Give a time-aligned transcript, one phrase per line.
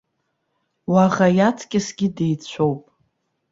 [0.91, 2.81] Уаӷа иаҵкысгьы деицәоуп.